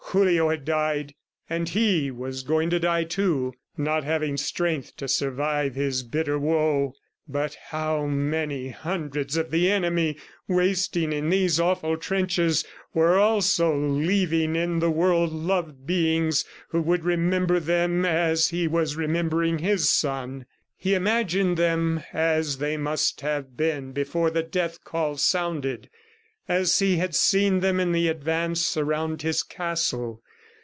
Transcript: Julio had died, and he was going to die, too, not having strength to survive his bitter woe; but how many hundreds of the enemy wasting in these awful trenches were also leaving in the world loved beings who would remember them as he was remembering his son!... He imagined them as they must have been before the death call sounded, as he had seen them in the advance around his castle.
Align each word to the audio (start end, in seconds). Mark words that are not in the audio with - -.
Julio 0.11 0.49
had 0.49 0.65
died, 0.65 1.15
and 1.49 1.69
he 1.69 2.11
was 2.11 2.43
going 2.43 2.69
to 2.71 2.79
die, 2.81 3.05
too, 3.05 3.53
not 3.77 4.03
having 4.03 4.35
strength 4.35 4.97
to 4.97 5.07
survive 5.07 5.75
his 5.75 6.03
bitter 6.03 6.37
woe; 6.37 6.95
but 7.29 7.55
how 7.69 8.07
many 8.07 8.67
hundreds 8.71 9.37
of 9.37 9.51
the 9.51 9.71
enemy 9.71 10.17
wasting 10.49 11.13
in 11.13 11.29
these 11.29 11.61
awful 11.61 11.95
trenches 11.95 12.65
were 12.93 13.17
also 13.17 13.73
leaving 13.73 14.53
in 14.57 14.79
the 14.79 14.91
world 14.91 15.31
loved 15.31 15.87
beings 15.87 16.43
who 16.71 16.81
would 16.81 17.05
remember 17.05 17.57
them 17.57 18.03
as 18.03 18.49
he 18.49 18.67
was 18.67 18.97
remembering 18.97 19.59
his 19.59 19.87
son!... 19.87 20.45
He 20.75 20.93
imagined 20.93 21.55
them 21.55 22.03
as 22.11 22.57
they 22.57 22.75
must 22.75 23.21
have 23.21 23.55
been 23.55 23.93
before 23.93 24.29
the 24.29 24.43
death 24.43 24.83
call 24.83 25.15
sounded, 25.15 25.89
as 26.47 26.79
he 26.79 26.97
had 26.97 27.15
seen 27.15 27.61
them 27.61 27.79
in 27.79 27.93
the 27.93 28.09
advance 28.09 28.75
around 28.75 29.21
his 29.21 29.41
castle. 29.41 30.21